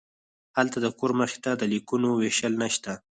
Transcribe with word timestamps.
هلته 0.57 0.77
د 0.81 0.87
کور 0.99 1.11
مخې 1.19 1.39
ته 1.45 1.51
د 1.55 1.63
لیکونو 1.73 2.09
ویشل 2.13 2.53
نشته 2.63 2.91